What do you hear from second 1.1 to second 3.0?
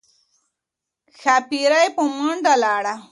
ښاپیرۍ په منډه لاړه